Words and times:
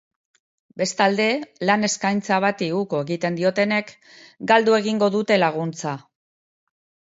Bestalde, 0.81 1.27
lan 1.71 1.87
eskaintza 1.89 2.39
bati 2.47 2.71
uko 2.79 3.03
egiten 3.07 3.39
diotenek 3.41 3.95
galdu 4.55 4.81
egingo 4.81 5.15
dute 5.21 5.41
laguntza. 5.47 5.97